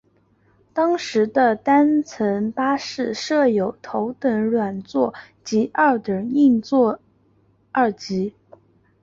[0.73, 6.97] 当时的单层巴士设有头等软座及二等硬座
[7.71, 8.33] 两级。